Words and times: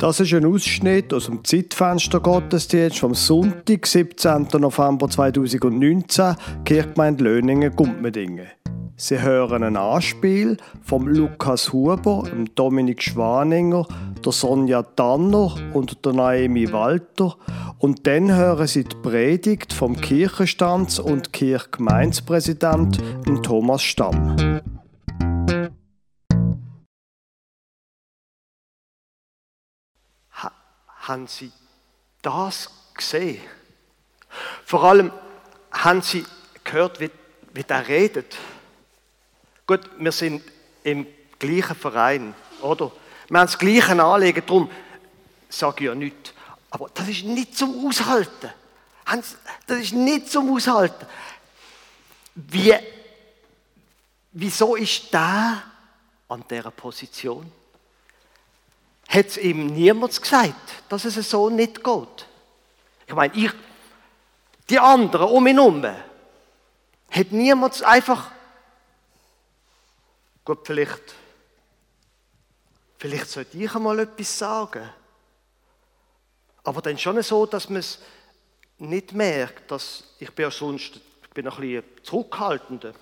Das 0.00 0.18
ist 0.18 0.32
ein 0.32 0.46
Ausschnitt 0.46 1.12
aus 1.12 1.26
dem 1.26 1.44
Zeitfenster 1.44 2.20
Gottesdienst 2.20 3.00
vom 3.00 3.12
Sonntag, 3.14 3.86
17. 3.86 4.48
November 4.58 5.10
2019, 5.10 6.36
Kirchgemeinde 6.64 7.22
Löningen, 7.22 7.76
Gumpmedingen. 7.76 8.46
Sie 8.96 9.20
hören 9.20 9.62
ein 9.62 9.76
Anspiel 9.76 10.56
vom 10.80 11.06
Lukas 11.06 11.74
Huber, 11.74 12.24
Dominik 12.54 13.02
Schwaninger, 13.02 13.86
der 14.24 14.32
Sonja 14.32 14.82
Tanner 14.82 15.54
und 15.74 16.02
der 16.02 16.14
Naomi 16.14 16.72
Walter. 16.72 17.36
Und 17.76 18.06
dann 18.06 18.34
hören 18.34 18.66
Sie 18.66 18.84
die 18.84 18.96
Predigt 19.02 19.74
vom 19.74 19.96
Kirchenstands- 19.96 20.98
und 20.98 21.34
Kirchgemeindepräsident 21.34 22.98
Thomas 23.42 23.82
Stamm. 23.82 24.62
Haben 31.10 31.26
sie 31.26 31.52
das 32.22 32.70
gesehen. 32.94 33.42
Vor 34.64 34.84
allem 34.84 35.12
haben 35.72 36.02
sie 36.02 36.24
gehört, 36.62 37.00
wie, 37.00 37.10
wie 37.52 37.64
der 37.64 37.86
redet. 37.86 38.36
Gut, 39.66 39.80
wir 39.98 40.12
sind 40.12 40.42
im 40.84 41.06
gleichen 41.38 41.76
Verein, 41.76 42.34
oder? 42.62 42.92
Wir 43.28 43.40
haben 43.40 43.46
das 43.46 43.58
gleiche 43.58 44.02
Anliegen, 44.02 44.42
darum 44.46 44.70
sage 45.48 45.84
ich 45.84 45.86
ja 45.86 45.94
nichts. 45.94 46.32
Aber 46.70 46.88
das 46.94 47.08
ist 47.08 47.24
nicht 47.24 47.56
zum 47.58 47.86
Aushalten. 47.86 48.50
Das 49.66 49.78
ist 49.78 49.92
nicht 49.92 50.30
zum 50.30 50.54
Aushalten. 50.54 51.06
Wie, 52.36 52.74
wieso 54.30 54.76
ist 54.76 55.12
der 55.12 55.62
an 56.28 56.44
dieser 56.48 56.70
Position? 56.70 57.50
Hat 59.10 59.26
es 59.26 59.36
ihm 59.38 59.66
niemand 59.66 60.20
gesagt, 60.20 60.84
dass 60.88 61.04
es 61.04 61.28
so 61.28 61.50
nicht 61.50 61.82
geht. 61.82 62.26
Ich 63.08 63.14
meine, 63.14 63.34
ich, 63.34 63.50
die 64.68 64.78
anderen 64.78 65.28
um 65.28 65.46
ihn 65.48 65.56
herum, 65.56 65.84
hat 65.84 67.32
niemand 67.32 67.82
einfach, 67.82 68.30
gut, 70.44 70.60
vielleicht, 70.64 71.02
vielleicht 72.98 73.28
sollte 73.28 73.58
ich 73.58 73.74
einmal 73.74 73.98
etwas 73.98 74.38
sagen. 74.38 74.88
Aber 76.62 76.80
dann 76.80 76.96
schon 76.96 77.20
so, 77.22 77.46
dass 77.46 77.68
man 77.68 77.80
es 77.80 77.98
nicht 78.78 79.12
merkt, 79.12 79.72
dass 79.72 80.04
ich 80.20 80.32
bin 80.32 80.44
ja 80.44 80.50
sonst, 80.52 81.00
ich 81.22 81.30
bin 81.30 81.48
ein 81.48 81.56
bisschen 81.56 81.82
zurückhaltender. 82.04 82.94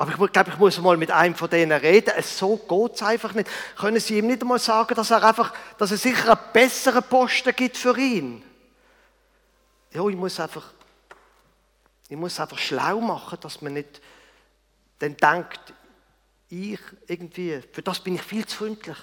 Aber 0.00 0.12
ich 0.12 0.32
glaube, 0.32 0.50
ich 0.50 0.56
muss 0.56 0.80
mal 0.80 0.96
mit 0.96 1.10
einem 1.10 1.34
von 1.34 1.50
denen 1.50 1.78
reden. 1.78 2.14
So 2.22 2.56
geht 2.56 2.94
es 2.94 3.02
einfach 3.02 3.34
nicht. 3.34 3.50
Können 3.76 4.00
Sie 4.00 4.16
ihm 4.16 4.28
nicht 4.28 4.40
einmal 4.40 4.58
sagen, 4.58 4.94
dass 4.94 5.10
er 5.10 5.22
einfach, 5.22 5.52
dass 5.76 5.90
es 5.90 6.00
sicher 6.00 6.32
einen 6.32 6.52
besseren 6.54 7.02
Posten 7.02 7.54
gibt 7.54 7.76
für 7.76 7.94
ihn? 7.98 8.42
Ja, 9.92 10.08
ich 10.08 10.16
muss 10.16 10.40
einfach, 10.40 10.72
ich 12.08 12.16
muss 12.16 12.40
einfach 12.40 12.56
schlau 12.56 12.98
machen, 13.02 13.36
dass 13.42 13.60
man 13.60 13.74
nicht 13.74 14.00
dann 15.00 15.18
denkt, 15.18 15.74
ich 16.48 16.80
irgendwie, 17.06 17.60
für 17.70 17.82
das 17.82 18.00
bin 18.00 18.14
ich 18.14 18.22
viel 18.22 18.46
zu 18.46 18.56
freundlich. 18.56 18.96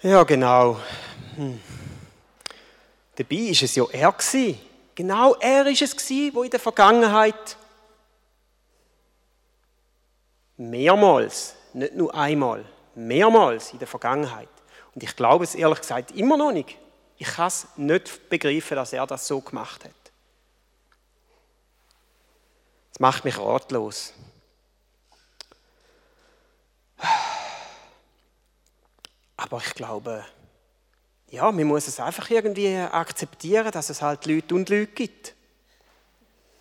Ja, 0.00 0.22
genau. 0.22 0.80
Hm. 1.36 1.60
Dabei 3.16 3.36
ist 3.36 3.64
es 3.64 3.74
ja 3.74 3.84
er 3.92 4.12
gewesen. 4.12 4.67
Genau 4.98 5.36
er 5.36 5.64
ist 5.68 5.80
es 5.80 5.96
gewesen, 5.96 6.34
wo 6.34 6.42
in 6.42 6.50
der 6.50 6.58
Vergangenheit 6.58 7.56
mehrmals, 10.56 11.54
nicht 11.72 11.94
nur 11.94 12.12
einmal, 12.12 12.64
mehrmals 12.96 13.72
in 13.72 13.78
der 13.78 13.86
Vergangenheit. 13.86 14.48
Und 14.96 15.04
ich 15.04 15.14
glaube 15.14 15.44
es 15.44 15.54
ehrlich 15.54 15.82
gesagt 15.82 16.10
immer 16.10 16.36
noch 16.36 16.50
nicht. 16.50 16.76
Ich 17.16 17.28
kann 17.28 17.46
es 17.46 17.68
nicht 17.76 18.28
begreifen, 18.28 18.74
dass 18.74 18.92
er 18.92 19.06
das 19.06 19.24
so 19.24 19.40
gemacht 19.40 19.84
hat. 19.84 19.92
Das 22.90 22.98
macht 22.98 23.24
mich 23.24 23.38
ratlos. 23.38 24.12
Aber 29.36 29.58
ich 29.58 29.74
glaube, 29.74 30.24
ja, 31.30 31.50
man 31.52 31.64
muss 31.64 31.88
es 31.88 32.00
einfach 32.00 32.30
irgendwie 32.30 32.76
akzeptieren, 32.76 33.70
dass 33.70 33.90
es 33.90 34.00
halt 34.00 34.26
Leute 34.26 34.54
und 34.54 34.68
Leute 34.68 34.86
gibt. 34.86 35.34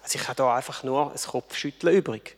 Also 0.03 0.19
ich 0.19 0.27
habe 0.27 0.35
da 0.35 0.55
einfach 0.55 0.83
nur 0.83 1.11
ein 1.11 1.17
Kopfschütteln 1.17 1.95
übrig. 1.95 2.35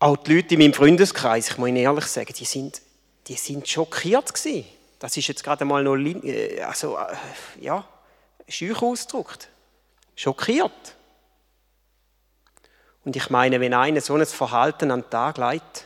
Auch 0.00 0.16
die 0.16 0.36
Leute 0.36 0.54
in 0.54 0.60
meinem 0.60 0.74
Freundeskreis, 0.74 1.50
ich 1.50 1.58
muss 1.58 1.68
Ihnen 1.68 1.78
ehrlich 1.78 2.06
sagen, 2.06 2.32
die 2.32 2.44
sind, 2.44 2.80
die 3.26 3.34
sind 3.34 3.66
schockiert 3.66 4.32
gewesen. 4.32 4.66
Das 4.98 5.16
ist 5.16 5.26
jetzt 5.26 5.42
gerade 5.42 5.64
mal 5.64 5.82
noch, 5.82 5.96
äh, 5.96 6.60
also, 6.62 6.96
äh, 6.98 7.16
ja, 7.60 7.86
schüch 8.48 8.80
ausgedrückt. 8.80 9.48
Schockiert. 10.14 10.96
Und 13.04 13.16
ich 13.16 13.30
meine, 13.30 13.60
wenn 13.60 13.74
einer 13.74 14.00
so 14.00 14.14
ein 14.14 14.26
Verhalten 14.26 14.90
an 14.90 15.02
den 15.02 15.10
Tag 15.10 15.38
legt, 15.38 15.84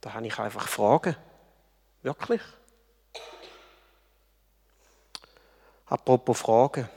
da 0.00 0.14
habe 0.14 0.26
ich 0.26 0.38
einfach 0.38 0.68
Fragen. 0.68 1.16
Wirklich? 2.02 2.40
Apropos 5.86 6.38
Fragen. 6.38 6.88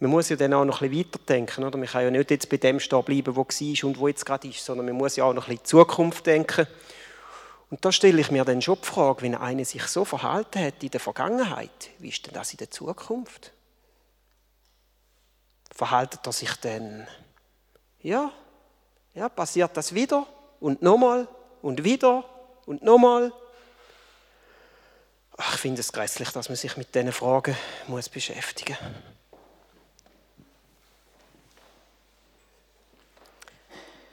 Man 0.00 0.10
muss 0.10 0.28
ja 0.28 0.36
dann 0.36 0.54
auch 0.54 0.64
noch 0.64 0.80
ein 0.80 0.90
bisschen 0.90 1.06
weiterdenken. 1.06 1.64
Oder? 1.64 1.76
Man 1.76 1.88
kann 1.88 2.04
ja 2.04 2.10
nicht 2.10 2.30
jetzt 2.30 2.48
bei 2.48 2.56
dem 2.56 2.78
stehen 2.78 3.02
bleiben, 3.02 3.34
wo 3.34 3.44
war 3.44 3.84
und 3.88 3.98
wo 3.98 4.08
jetzt 4.08 4.24
gerade 4.24 4.48
ist, 4.48 4.64
sondern 4.64 4.86
man 4.86 4.94
muss 4.96 5.16
ja 5.16 5.24
auch 5.24 5.34
noch 5.34 5.48
ein 5.48 5.56
bisschen 5.56 5.58
in 5.58 5.62
die 5.62 5.68
Zukunft 5.68 6.26
denken. 6.26 6.66
Und 7.70 7.84
da 7.84 7.92
stelle 7.92 8.20
ich 8.20 8.30
mir 8.30 8.44
dann 8.44 8.62
schon 8.62 8.78
die 8.80 8.86
Frage, 8.86 9.22
wenn 9.22 9.34
einer 9.34 9.64
sich 9.64 9.82
so 9.84 10.04
verhalten 10.04 10.64
hat 10.64 10.82
in 10.82 10.90
der 10.90 11.00
Vergangenheit, 11.00 11.90
wie 11.98 12.08
ist 12.08 12.26
denn 12.26 12.32
das 12.32 12.52
in 12.52 12.58
der 12.58 12.70
Zukunft? 12.70 13.52
Verhaltet 15.74 16.26
er 16.26 16.32
sich 16.32 16.54
denn, 16.56 17.06
ja, 18.00 18.32
ja, 19.14 19.28
passiert 19.28 19.76
das 19.76 19.94
wieder 19.94 20.26
und 20.60 20.80
nochmal 20.80 21.28
und 21.60 21.84
wieder 21.84 22.24
und 22.68 22.82
nochmal. 22.82 23.32
Ich 25.38 25.60
finde 25.60 25.80
es 25.80 25.92
grässlich, 25.92 26.28
dass 26.30 26.48
man 26.48 26.56
sich 26.56 26.76
mit 26.76 26.94
diesen 26.94 27.12
Fragen 27.12 27.56
muss 27.86 28.08
beschäftigen 28.08 28.76
muss. 28.80 28.90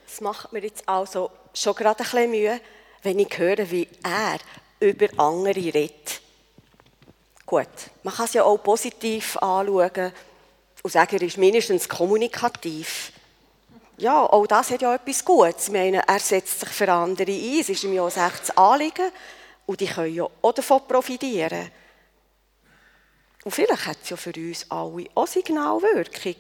Es 0.08 0.22
macht 0.22 0.54
mir 0.54 0.60
jetzt 0.60 0.88
also 0.88 1.30
schon 1.54 1.76
gerade 1.76 2.00
ein 2.00 2.10
bisschen 2.10 2.32
Mühe, 2.32 2.62
wenn 3.04 3.20
ich 3.20 3.38
höre, 3.38 3.70
wie 3.70 3.90
er 4.02 4.38
über 4.80 5.08
andere 5.18 5.56
redet. 5.58 6.22
Gut, 7.46 7.68
man 8.04 8.14
kann 8.14 8.26
es 8.26 8.34
ja 8.34 8.44
auch 8.44 8.58
positiv 8.58 9.36
anschauen 9.38 10.14
und 10.84 10.92
sagen, 10.92 11.18
er 11.18 11.22
ist 11.24 11.38
mindestens 11.38 11.90
kommunikativ 11.90 13.12
ja, 13.98 14.24
auch 14.24 14.46
das 14.48 14.72
hat 14.72 14.82
ja 14.82 14.96
etwas 14.96 15.24
Gutes. 15.24 15.68
Ich 15.68 15.74
meine, 15.74 16.08
er 16.08 16.20
setzt 16.20 16.60
sich 16.60 16.70
für 16.70 16.92
andere 16.92 17.32
ein, 17.32 17.60
es 17.60 17.70
ist 17.70 17.84
ihm 17.84 17.94
ja 17.94 18.04
auch 18.04 18.16
ein 18.16 18.32
Anliegen 18.56 19.12
und 19.66 19.80
die 19.80 19.88
können 19.88 20.14
ja 20.14 20.28
auch 20.42 20.52
davon 20.52 20.88
profitieren. 20.88 21.72
Und 23.44 23.52
vielleicht 23.52 23.86
hat 23.86 23.98
es 24.04 24.10
ja 24.10 24.18
für 24.18 24.34
uns 24.36 24.70
alle 24.70 25.06
auch 25.14 25.28
Signalwirkung. 25.28 26.36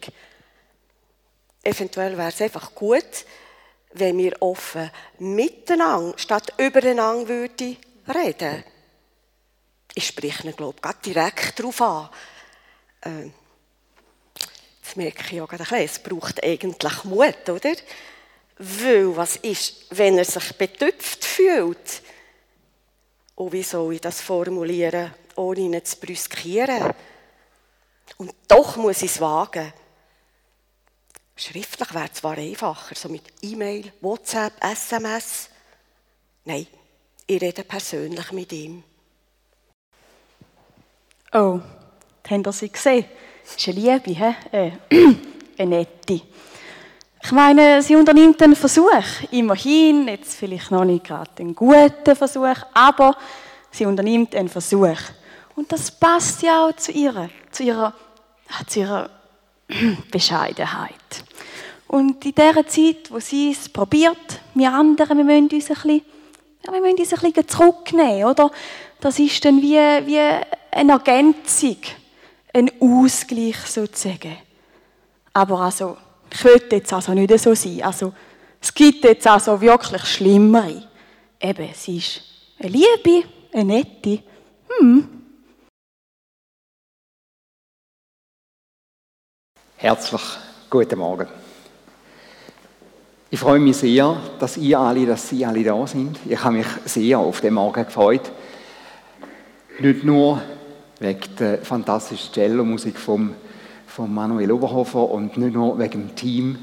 Eventuell 1.64 2.18
wäre 2.18 2.30
es 2.30 2.42
einfach 2.42 2.74
gut, 2.76 3.26
wenn 3.94 4.18
wir 4.18 4.42
offen 4.42 4.92
miteinander 5.20 6.18
statt 6.18 6.54
übereinander 6.58 7.28
würden 7.28 7.78
reden. 8.08 8.64
Ich 9.94 10.08
spreche 10.08 10.48
ihn, 10.48 10.56
glaube 10.56 10.80
ich, 10.84 11.14
direkt 11.14 11.58
darauf 11.58 11.82
an. 11.82 12.10
Äh, 13.02 13.30
Jetzt 14.86 14.98
merke 14.98 15.24
ich 15.24 15.32
ja 15.32 15.46
gerade 15.48 15.84
es 15.84 15.98
braucht 15.98 16.44
eigentlich 16.44 17.04
Mut, 17.06 17.50
oder? 17.50 17.74
Weil, 18.60 19.18
was 19.18 19.36
ist, 19.38 19.88
wenn 19.90 20.20
er 20.20 20.26
sich 20.26 20.54
betüpft 20.54 21.26
fühlt? 21.26 22.04
Und 23.34 23.52
wie 23.52 23.64
soll 23.64 23.96
ich 23.96 24.02
das 24.02 24.22
formulieren, 24.22 25.12
ohne 25.38 25.62
ihn 25.62 25.84
zu 25.84 25.98
brüskieren? 25.98 26.94
Und 28.18 28.36
doch 28.48 28.76
muss 28.76 29.02
ich 29.02 29.10
es 29.10 29.20
wagen. 29.20 29.74
Schriftlich 31.36 31.94
wäre 31.94 32.06
es 32.06 32.14
zwar 32.14 32.38
einfacher, 32.38 32.94
so 32.94 33.10
mit 33.10 33.24
E-Mail, 33.42 33.92
WhatsApp, 34.02 34.54
SMS. 34.64 35.50
Nein, 36.46 36.68
ich 37.26 37.42
rede 37.42 37.64
persönlich 37.64 38.32
mit 38.32 38.54
ihm. 38.54 38.84
Oh, 41.34 41.60
habt 42.30 42.48
ihr 42.48 42.54
sie 42.54 42.72
gesehen? 42.72 43.06
Ist 43.46 43.68
eine 43.68 43.80
Liebe? 43.80 44.36
Äh, 44.52 44.72
eine 45.58 45.78
nette. 45.78 46.22
Ich 47.24 47.32
meine, 47.32 47.82
sie 47.82 47.96
unternimmt 47.96 48.42
einen 48.42 48.56
Versuch. 48.56 48.92
Immerhin, 49.32 50.08
jetzt 50.08 50.36
vielleicht 50.36 50.72
noch 50.72 50.84
nicht 50.84 51.06
gerade 51.06 51.30
einen 51.40 51.56
guten 51.56 52.16
Versuch, 52.16 52.56
aber 52.74 53.16
sie 53.72 53.86
unternimmt 53.86 54.36
einen 54.36 54.50
Versuch. 54.50 54.98
Und 55.56 55.72
das 55.72 55.92
passt 55.92 56.42
ja 56.42 56.68
auch 56.68 56.76
zu 56.76 56.92
ihr, 56.92 57.30
zu 57.52 57.64
ihrer, 57.64 57.94
zu 58.68 58.80
ihrer 58.80 59.10
Bescheidenheit. 60.12 61.24
Und 61.88 62.26
in 62.26 62.34
dieser 62.34 62.68
Zeit, 62.68 63.10
wo 63.12 63.20
sie 63.20 63.52
es 63.52 63.70
probiert, 63.70 64.42
wir 64.54 64.74
anderen, 64.74 65.18
wir 65.18 65.24
müssen 65.24 65.50
uns 65.56 65.70
ein 65.70 65.76
bisschen, 65.76 66.02
ja, 66.66 66.74
wir 66.74 66.82
müssen 66.82 67.00
uns 67.00 67.14
ein 67.14 67.20
bisschen 67.32 67.48
zurücknehmen, 67.48 68.26
oder? 68.26 68.52
Das 69.00 69.20
ist 69.20 69.46
dann 69.46 69.62
wie, 69.62 69.78
wie 69.78 70.20
eine 70.72 70.92
Ergänzung, 70.92 71.78
ein 72.56 72.72
Ausgleich 72.80 73.58
sozusagen. 73.66 74.38
Aber 75.34 75.60
also, 75.60 75.98
ich 76.32 76.44
will 76.46 76.62
jetzt 76.72 76.94
also 76.94 77.14
nicht 77.14 77.38
so 77.38 77.54
sein. 77.54 77.84
Also, 77.84 78.14
es 78.62 78.74
gibt 78.74 79.04
jetzt 79.04 79.28
also 79.28 79.60
wirklich 79.60 80.04
Schlimmere. 80.06 80.88
Eben, 81.40 81.70
sie 81.74 81.98
ist 81.98 82.22
eine 82.58 82.70
Liebe, 82.70 83.28
eine 83.54 83.66
nette. 83.66 84.24
Hm. 84.80 85.10
Herzlich 89.76 90.22
guten 90.70 90.98
Morgen. 90.98 91.28
Ich 93.30 93.40
freue 93.40 93.60
mich 93.60 93.76
sehr, 93.76 94.16
dass 94.40 94.56
ihr 94.56 94.80
alle, 94.80 95.06
dass 95.06 95.28
Sie 95.28 95.46
alle 95.46 95.62
da 95.62 95.86
sind. 95.86 96.18
Ich 96.26 96.42
habe 96.42 96.56
mich 96.56 96.68
sehr 96.86 97.20
auf 97.20 97.42
den 97.42 97.54
Morgen 97.54 97.84
gefreut. 97.84 98.32
Nicht 99.80 100.06
nur 100.06 100.42
wegen 101.00 101.36
der 101.40 101.60
fantastischen 101.60 102.32
Cello-Musik 102.34 102.98
von 102.98 103.34
von 103.96 104.14
Manuel 104.14 104.52
Oberhofer 104.52 105.10
und 105.10 105.38
nicht 105.38 105.54
nur 105.54 105.80
wegen 105.80 106.08
dem 106.08 106.16
Team, 106.18 106.58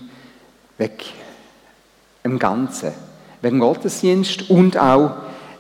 wegen 0.77 0.93
dem 2.23 2.39
Ganzen, 2.39 2.93
wegen 3.41 3.57
dem 3.57 3.61
Gottesdienst 3.61 4.51
und 4.51 4.77
auch 4.77 5.13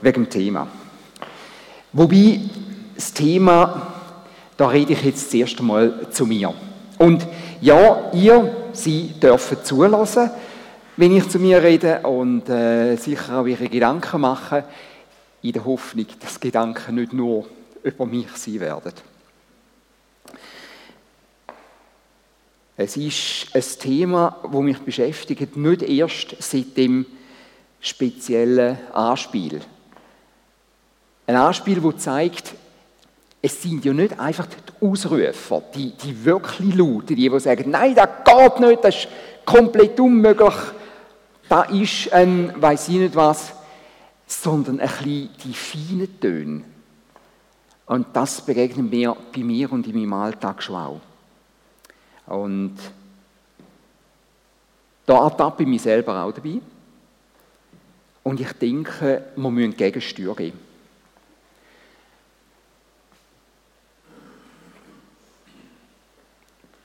wegen 0.02 0.24
dem 0.24 0.30
Thema. 0.30 0.66
Wobei 1.94 2.40
das 2.94 3.14
Thema, 3.14 3.86
da 4.58 4.68
rede 4.68 4.92
ich 4.92 5.02
jetzt 5.02 5.28
das 5.28 5.34
erste 5.34 5.62
Mal 5.62 6.08
zu 6.10 6.26
mir. 6.26 6.52
Und 6.98 7.26
ja, 7.62 8.10
ihr, 8.12 8.54
Sie 8.74 9.14
dürfen 9.18 9.64
zulassen, 9.64 10.30
wenn 10.98 11.16
ich 11.16 11.26
zu 11.30 11.38
mir 11.38 11.62
rede 11.62 12.00
und 12.00 12.50
äh, 12.50 12.96
sicher 12.96 13.38
auch 13.40 13.46
Ihre 13.46 13.68
Gedanken 13.70 14.20
machen, 14.20 14.62
in 15.40 15.52
der 15.52 15.64
Hoffnung, 15.64 16.06
dass 16.20 16.38
Gedanken 16.38 16.96
nicht 16.96 17.14
nur 17.14 17.46
über 17.82 18.06
mich 18.06 18.28
sein 18.36 18.60
werden. 18.60 18.92
Es 22.76 22.96
ist 22.96 23.48
ein 23.54 23.62
Thema, 23.78 24.36
das 24.42 24.60
mich 24.60 24.78
beschäftigt, 24.78 25.56
nicht 25.56 25.82
erst 25.82 26.36
seit 26.40 26.76
dem 26.76 27.06
speziellen 27.80 28.78
Anspiel. 28.92 29.60
Ein 31.26 31.36
Anspiel, 31.36 31.80
das 31.80 32.02
zeigt, 32.02 32.54
es 33.40 33.60
sind 33.60 33.84
ja 33.84 33.92
nicht 33.92 34.18
einfach 34.18 34.46
die 34.46 34.86
Ausrufer, 34.86 35.62
die, 35.74 35.92
die 35.92 36.24
wirklich 36.24 36.74
lauten, 36.74 37.16
die, 37.16 37.28
die 37.28 37.40
sagen, 37.40 37.70
nein, 37.70 37.94
das 37.94 38.08
geht 38.24 38.60
nicht, 38.60 38.84
das 38.84 38.96
ist 38.96 39.08
komplett 39.44 39.98
unmöglich, 39.98 40.54
da 41.48 41.62
ist 41.64 42.12
ein, 42.12 42.52
weiß 42.56 42.88
ich 42.88 42.96
nicht 42.96 43.16
was, 43.16 43.52
sondern 44.26 44.80
ein 44.80 44.88
bisschen 44.88 45.28
die 45.44 45.54
feinen 45.54 46.20
Töne. 46.20 46.62
Und 47.92 48.06
das 48.14 48.40
begegnet 48.40 48.90
mir 48.90 49.14
bei 49.34 49.42
mir 49.42 49.70
und 49.70 49.86
in 49.86 49.94
meinem 49.94 50.14
Alltag 50.14 50.62
schon 50.62 50.76
auch. 50.76 51.00
Und 52.24 52.74
da 55.04 55.24
ertappe 55.24 55.62
ich 55.64 55.68
mich 55.68 55.82
selber 55.82 56.24
auch 56.24 56.32
dabei. 56.32 56.62
Und 58.22 58.40
ich 58.40 58.50
denke, 58.54 59.22
wir 59.36 59.50
müssen 59.50 59.76
Gegensteuer 59.76 60.34
geben. 60.34 60.58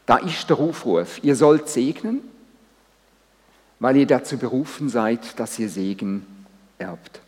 Da 0.06 0.18
ist 0.18 0.50
der 0.50 0.60
Aufruf, 0.60 1.24
ihr 1.24 1.38
sollt 1.38 1.70
segnen, 1.70 2.20
weil 3.80 3.96
ihr 3.96 4.08
dazu 4.08 4.38
berufen 4.38 4.90
seid, 4.90 5.40
dass 5.40 5.58
ihr 5.58 5.70
Segen 5.70 6.46
erbt. 6.78 7.22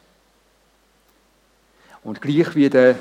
Und 2.04 2.22
gleich 2.22 2.54
wie 2.56 2.70
der 2.70 2.98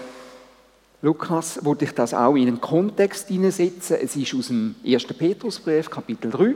Lukas 1.01 1.65
wollte 1.65 1.85
ich 1.85 1.93
das 1.93 2.13
auch 2.13 2.35
in 2.35 2.49
einen 2.49 2.61
Kontext 2.61 3.29
hineinsetzen. 3.29 3.99
Es 4.03 4.17
ist 4.17 4.35
aus 4.35 4.49
dem 4.49 4.75
1. 4.85 5.05
Petrusbrief, 5.05 5.89
Kapitel 5.89 6.31
3. 6.31 6.55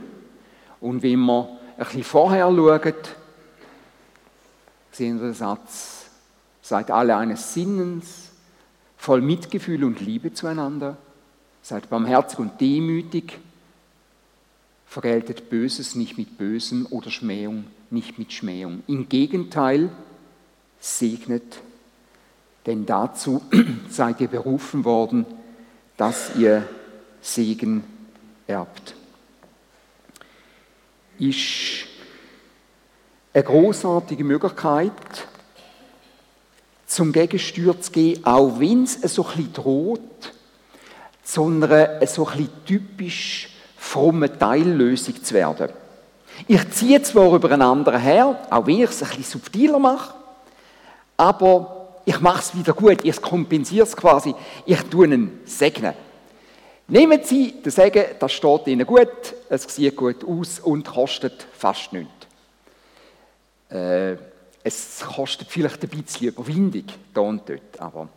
Und 0.81 1.01
wenn 1.01 1.19
wir 1.19 1.59
ein 1.77 1.85
bisschen 1.85 2.03
vorher 2.03 2.47
schauen, 2.47 2.93
sehen 4.91 5.19
wir 5.19 5.27
den 5.27 5.33
Satz, 5.33 6.07
seid 6.61 6.91
alle 6.91 7.15
eines 7.15 7.53
Sinnens, 7.53 8.31
voll 8.97 9.21
Mitgefühl 9.21 9.83
und 9.85 10.01
Liebe 10.01 10.33
zueinander, 10.33 10.97
seid 11.61 11.89
barmherzig 11.89 12.39
und 12.39 12.59
demütig, 12.59 13.39
vergeltet 14.85 15.49
Böses 15.49 15.95
nicht 15.95 16.17
mit 16.17 16.37
Bösem 16.37 16.85
oder 16.89 17.09
Schmähung 17.09 17.63
nicht 17.89 18.19
mit 18.19 18.33
Schmähung. 18.33 18.83
Im 18.87 19.07
Gegenteil, 19.07 19.89
segnet 20.79 21.61
denn 22.65 22.85
dazu 22.85 23.41
seid 23.89 24.21
ihr 24.21 24.27
berufen 24.27 24.85
worden, 24.85 25.25
dass 25.97 26.35
ihr 26.35 26.67
Segen 27.21 27.83
erbt. 28.47 28.95
Ist 31.19 31.87
eine 33.33 33.43
großartige 33.43 34.23
Möglichkeit, 34.23 34.91
zum 36.85 37.11
Gegensteuer 37.11 37.79
zu 37.79 37.91
gehen, 37.91 38.25
auch 38.25 38.59
wenn 38.59 38.83
es 38.83 39.01
so 39.01 39.25
ein 39.25 39.35
bisschen 39.35 39.53
droht, 39.53 40.33
zu 41.23 41.45
einer 41.45 42.05
so 42.05 42.27
ein 42.27 42.37
bisschen 42.37 42.65
typisch 42.65 43.49
frommen 43.77 44.37
Teillösung 44.37 45.23
zu 45.23 45.33
werden. 45.33 45.69
Ich 46.47 46.69
ziehe 46.71 47.01
zwar 47.01 47.33
über 47.33 47.51
einen 47.51 47.61
anderen 47.61 47.99
her, 47.99 48.39
auch 48.49 48.65
wenn 48.67 48.81
ich 48.81 48.89
es 48.89 49.01
ein 49.01 49.09
bisschen 49.09 49.23
subtiler 49.23 49.79
mache, 49.79 50.13
aber 51.17 51.82
ich 52.05 52.19
mache 52.19 52.39
es 52.39 52.57
wieder 52.57 52.73
gut, 52.73 53.03
ich 53.03 53.21
kompensiere 53.21 53.85
es 53.85 53.95
quasi, 53.95 54.33
ich 54.65 54.81
tue 54.83 55.07
ihn 55.07 55.39
segnen. 55.45 55.93
Nehmen 56.87 57.23
Sie 57.23 57.61
den 57.61 57.71
Segen, 57.71 58.03
das 58.19 58.33
steht 58.33 58.67
Ihnen 58.67 58.85
gut, 58.85 59.33
es 59.49 59.63
sieht 59.63 59.95
gut 59.95 60.23
aus 60.23 60.59
und 60.59 60.85
kostet 60.85 61.47
fast 61.53 61.93
nichts. 61.93 62.11
Äh, 63.69 64.17
es 64.63 64.99
kostet 64.99 65.49
vielleicht 65.49 65.81
ein 65.83 65.89
bisschen 65.89 66.27
Überwindung, 66.27 66.85
da 67.13 67.21
und 67.21 67.47
dort, 67.47 67.79
aber 67.79 68.09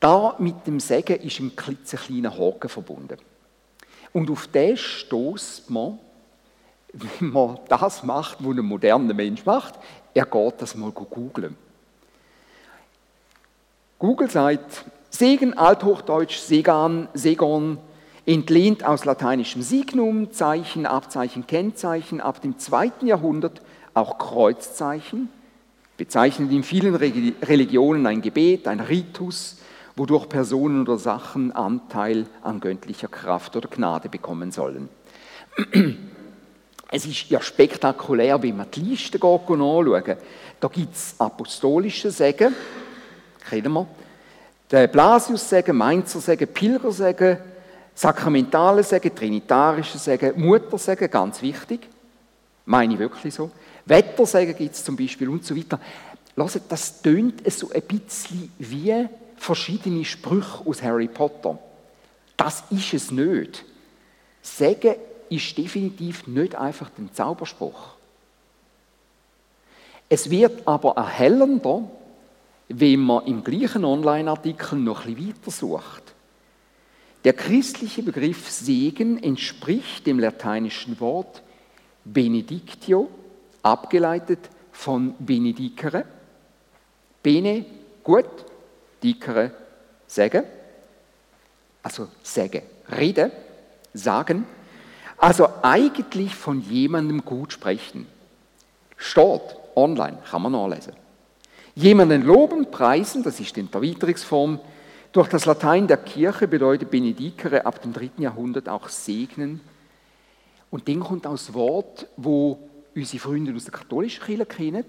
da 0.00 0.36
mit 0.38 0.66
dem 0.66 0.80
Segen 0.80 1.20
ist 1.20 1.40
ein 1.40 1.56
klitzekleiner 1.56 2.36
Haken 2.36 2.68
verbunden. 2.68 3.18
Und 4.12 4.30
auf 4.30 4.46
den 4.48 4.76
stößt 4.76 5.70
man, 5.70 5.98
wenn 6.94 7.30
man 7.30 7.58
das 7.68 8.02
macht, 8.02 8.38
was 8.40 8.56
ein 8.56 8.64
moderner 8.64 9.14
Mensch 9.14 9.44
macht, 9.44 9.74
er 10.14 10.26
geht 10.26 10.54
das 10.58 10.74
mal 10.74 10.92
googeln. 10.92 11.56
Google 13.98 14.30
sagt, 14.30 14.84
Segen, 15.10 15.56
althochdeutsch, 15.56 16.38
Segan, 16.38 17.08
Segon, 17.14 17.78
entlehnt 18.26 18.84
aus 18.84 19.04
lateinischem 19.04 19.62
Signum, 19.62 20.32
Zeichen, 20.32 20.86
Abzeichen, 20.86 21.46
Kennzeichen, 21.46 22.20
ab 22.20 22.40
dem 22.42 22.58
zweiten 22.58 23.06
Jahrhundert 23.06 23.60
auch 23.92 24.18
Kreuzzeichen, 24.18 25.28
bezeichnet 25.96 26.50
in 26.50 26.62
vielen 26.62 26.94
Religionen 26.96 28.06
ein 28.06 28.22
Gebet, 28.22 28.66
ein 28.66 28.80
Ritus, 28.80 29.58
wodurch 29.96 30.28
Personen 30.28 30.82
oder 30.82 30.98
Sachen 30.98 31.52
Anteil 31.52 32.26
an 32.42 32.60
göttlicher 32.60 33.08
Kraft 33.08 33.56
oder 33.56 33.68
Gnade 33.68 34.08
bekommen 34.08 34.50
sollen. 34.50 34.88
Es 36.90 37.06
ist 37.06 37.28
ja 37.30 37.40
spektakulär, 37.40 38.40
wenn 38.42 38.56
man 38.56 38.70
die 38.70 38.80
Liste 38.80 39.18
anschaut. 39.22 40.16
Da 40.60 40.68
gibt 40.68 40.94
es 40.94 41.14
apostolische 41.18 42.10
Segen, 42.10 42.54
kennen 43.48 43.72
wir, 43.72 43.86
den 44.70 44.90
Blasius-Segen, 44.90 45.76
Mainzer-Segen, 45.76 46.48
Pilger-Segen, 46.48 47.38
sakramentale 47.94 48.82
Segen, 48.82 49.14
trinitarische 49.14 49.98
Segen, 49.98 50.40
Muttersegen, 50.40 51.10
ganz 51.10 51.42
wichtig, 51.42 51.88
meine 52.64 52.94
ich 52.94 52.98
wirklich 52.98 53.34
so. 53.34 53.50
Wettersegen 53.86 54.56
gibt 54.56 54.74
es 54.74 54.84
zum 54.84 54.96
Beispiel 54.96 55.28
und 55.28 55.44
so 55.44 55.56
weiter. 55.56 55.78
Hört, 56.36 56.62
das 56.68 57.02
tönt 57.02 57.52
so 57.52 57.70
ein 57.70 57.82
bisschen 57.82 58.50
wie 58.58 59.06
verschiedene 59.36 60.04
Sprüche 60.04 60.66
aus 60.66 60.82
Harry 60.82 61.08
Potter. 61.08 61.58
Das 62.36 62.64
ist 62.70 62.94
es 62.94 63.10
nicht. 63.10 63.64
Segen 64.42 64.94
ist 65.30 65.56
definitiv 65.56 66.26
nicht 66.26 66.54
einfach 66.54 66.90
ein 66.98 67.10
Zauberspruch. 67.12 67.94
Es 70.08 70.30
wird 70.30 70.66
aber 70.66 70.96
erhellender, 70.96 71.88
wenn 72.68 73.00
man 73.00 73.26
im 73.26 73.42
gleichen 73.42 73.84
Online-Artikel 73.84 74.78
noch 74.78 75.06
ein 75.06 75.14
bisschen 75.14 75.34
weiter 75.34 75.50
sucht. 75.50 76.02
Der 77.24 77.32
christliche 77.32 78.02
Begriff 78.02 78.50
Segen 78.50 79.22
entspricht 79.22 80.06
dem 80.06 80.18
lateinischen 80.18 81.00
Wort 81.00 81.42
benedictio, 82.04 83.08
abgeleitet 83.62 84.50
von 84.72 85.14
benedicere. 85.18 86.04
Bene, 87.22 87.64
gut, 88.02 88.26
dicere, 89.02 89.52
Segen. 90.06 90.44
Also 91.82 92.08
sagen, 92.22 92.62
reden, 92.94 93.30
sagen. 93.94 94.46
Also 95.18 95.48
eigentlich 95.62 96.34
von 96.34 96.60
jemandem 96.60 97.24
gut 97.24 97.52
sprechen. 97.52 98.06
Steht 98.96 99.56
online, 99.74 100.18
kann 100.30 100.42
man 100.42 100.52
nachlesen. 100.52 100.92
Jemanden 101.74 102.22
loben, 102.22 102.70
preisen, 102.70 103.22
das 103.22 103.40
ist 103.40 103.56
in 103.58 103.70
der 103.70 103.82
Erweiterungsform. 103.82 104.60
Durch 105.12 105.28
das 105.28 105.44
Latein 105.44 105.86
der 105.86 105.96
Kirche 105.98 106.46
bedeutet 106.48 106.90
Benedikere 106.90 107.66
ab 107.66 107.82
dem 107.82 107.92
dritten 107.92 108.22
Jahrhundert 108.22 108.68
auch 108.68 108.88
segnen. 108.88 109.60
Und 110.70 110.88
dann 110.88 111.00
kommt 111.00 111.24
das 111.24 111.54
Wort, 111.54 112.06
wo 112.16 112.58
unsere 112.94 113.20
Freunde 113.20 113.54
aus 113.54 113.64
der 113.64 113.72
katholischen 113.72 114.24
Kirche 114.24 114.46
kennen, 114.46 114.84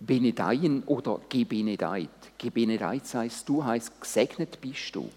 Benedeien 0.00 0.84
oder 0.86 1.20
Gebenedeit. 1.28 2.08
Gebenedeit 2.36 3.02
heißt, 3.12 3.48
du 3.48 3.64
heißt 3.64 4.00
gesegnet 4.00 4.60
bist 4.60 4.94
du. 4.94 5.08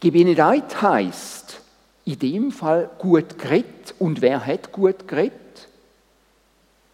Gebenedeit 0.00 0.82
heißt 0.82 1.61
in 2.04 2.18
dem 2.18 2.50
Fall 2.52 2.90
gut 2.98 3.38
geredet. 3.38 3.94
Und 3.98 4.20
wer 4.20 4.44
hat 4.44 4.72
gut 4.72 5.06
geredet? 5.06 5.68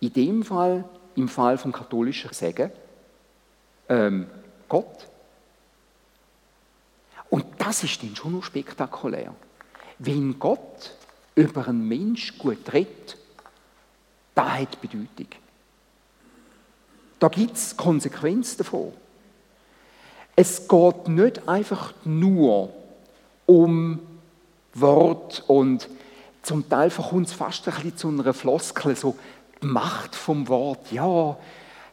In 0.00 0.12
dem 0.12 0.42
Fall, 0.44 0.84
im 1.16 1.28
Fall 1.28 1.58
vom 1.58 1.72
katholischen 1.72 2.32
Segen, 2.32 2.70
ähm, 3.88 4.26
Gott. 4.68 5.06
Und 7.30 7.44
das 7.58 7.84
ist 7.84 8.02
dann 8.02 8.14
schon 8.14 8.32
noch 8.32 8.44
spektakulär. 8.44 9.34
Wenn 9.98 10.38
Gott 10.38 10.94
über 11.34 11.68
einen 11.68 11.86
Mensch 11.86 12.38
gut 12.38 12.72
redet, 12.72 13.16
das 14.34 14.48
hat 14.50 14.80
Bedeutung. 14.80 15.28
Da 17.18 17.28
gibt 17.28 17.56
es 17.56 17.76
Konsequenzen 17.76 18.58
davon. 18.58 18.92
Es 20.36 20.68
geht 20.68 21.08
nicht 21.08 21.48
einfach 21.48 21.92
nur 22.04 22.72
um 23.46 24.00
Wort 24.80 25.44
und 25.47 25.88
zum 26.42 26.68
Teil 26.68 26.90
verkommt 26.90 27.26
es 27.26 27.32
fast 27.32 27.66
ein 27.68 27.75
bisschen 27.75 27.97
zu 27.97 28.08
einer 28.08 28.32
Floskel, 28.32 28.97
so 28.97 29.16
die 29.62 29.66
Macht 29.66 30.14
vom 30.14 30.49
Wort. 30.49 30.90
Ja, 30.92 31.37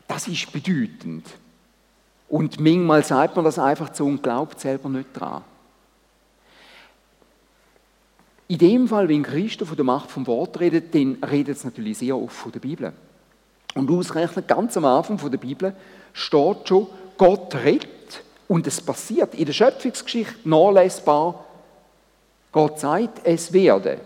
das 0.07 0.27
ist 0.27 0.51
bedeutend. 0.51 1.25
Und 2.29 2.59
manchmal 2.59 3.03
sagt 3.03 3.35
man 3.35 3.45
das 3.45 3.59
einfach 3.59 3.93
so 3.93 4.05
und 4.05 4.23
glaubt 4.23 4.59
selber 4.59 4.89
nicht 4.89 5.09
dran. 5.13 5.43
In 8.47 8.57
dem 8.59 8.87
Fall, 8.87 9.09
wenn 9.09 9.23
Christus 9.23 9.67
von 9.67 9.77
der 9.77 9.85
Macht 9.85 10.11
vom 10.11 10.27
Wort 10.27 10.59
redet, 10.59 10.93
dann 10.93 11.17
redet 11.23 11.57
es 11.57 11.63
natürlich 11.63 11.97
sehr 11.97 12.15
oft 12.15 12.35
von 12.35 12.51
der 12.51 12.59
Bibel. 12.59 12.93
Und 13.73 13.89
ausgerechnet 13.89 14.47
ganz 14.47 14.77
am 14.77 14.85
Anfang 14.85 15.17
von 15.17 15.31
der 15.31 15.39
Bibel 15.39 15.75
steht 16.13 16.67
schon, 16.67 16.87
Gott 17.17 17.55
redet 17.55 17.89
und 18.47 18.67
es 18.67 18.81
passiert 18.81 19.33
in 19.33 19.45
der 19.45 19.53
Schöpfungsgeschichte 19.53 20.47
nachlesbar. 20.47 21.44
Gott 22.55 22.79
sagt, 22.79 23.19
es 23.25 23.51
werde 23.51 23.99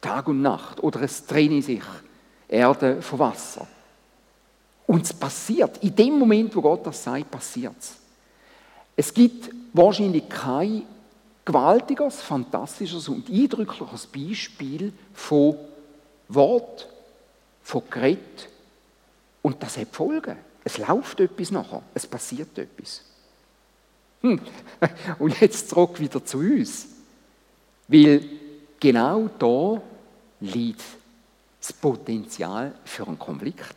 Tag 0.00 0.26
und 0.26 0.42
Nacht 0.42 0.82
oder 0.82 1.02
es 1.02 1.24
trenne 1.24 1.62
sich 1.62 1.80
Erde 2.48 3.00
von 3.00 3.20
Wasser. 3.20 3.64
Und 4.88 5.04
es 5.04 5.12
passiert. 5.12 5.78
In 5.80 5.94
dem 5.94 6.18
Moment, 6.18 6.56
wo 6.56 6.62
Gott 6.62 6.84
das 6.84 7.04
sagt, 7.04 7.30
passiert 7.30 7.76
es. 7.78 7.94
Es 8.96 9.14
gibt 9.14 9.54
wahrscheinlich 9.72 10.28
kein 10.28 10.82
gewaltiges, 11.44 12.20
fantastisches 12.22 13.08
und 13.08 13.30
eindrückliches 13.30 14.04
Beispiel 14.04 14.92
von 15.14 15.54
Wort, 16.28 16.88
von 17.62 17.82
Gerät, 17.88 18.48
und 19.42 19.62
das 19.62 19.76
hat 19.76 19.94
Folgen. 19.94 20.36
Es 20.64 20.76
läuft 20.76 21.20
etwas 21.20 21.52
nachher, 21.52 21.84
es 21.94 22.04
passiert 22.04 22.58
etwas. 22.58 23.02
Hm. 24.22 24.40
Und 25.20 25.40
jetzt 25.40 25.70
zurück 25.70 26.00
wieder 26.00 26.22
zu 26.24 26.38
uns. 26.38 26.89
Weil 27.90 28.24
genau 28.78 29.28
da 29.38 29.82
liegt 30.40 30.82
das 31.60 31.72
Potenzial 31.72 32.74
für 32.84 33.06
einen 33.06 33.18
Konflikt. 33.18 33.74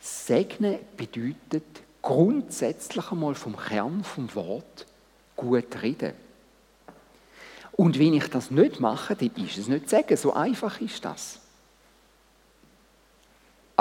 Segnen 0.00 0.78
bedeutet 0.96 1.64
grundsätzlich 2.00 3.10
einmal 3.10 3.34
vom 3.34 3.56
Kern 3.56 4.02
vom 4.04 4.34
Wort 4.34 4.86
gut 5.36 5.82
reden. 5.82 6.14
Und 7.72 7.98
wenn 7.98 8.14
ich 8.14 8.28
das 8.28 8.50
nicht 8.50 8.80
mache, 8.80 9.16
dann 9.16 9.30
ist 9.36 9.58
es 9.58 9.68
nicht 9.68 9.88
sagen. 9.88 10.16
So 10.16 10.32
einfach 10.32 10.80
ist 10.80 11.04
das 11.04 11.40